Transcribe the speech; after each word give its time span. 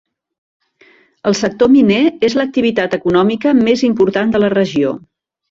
El 1.31 1.35
sector 1.39 1.69
miner 1.73 1.99
és 2.31 2.37
l'activitat 2.39 2.97
econòmica 2.99 3.55
més 3.61 3.85
important 3.91 4.35
de 4.39 4.43
la 4.47 4.53
regió. 4.57 4.97